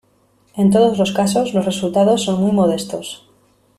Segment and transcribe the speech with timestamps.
[0.55, 3.29] En todos los casos los resultados son muy modestos.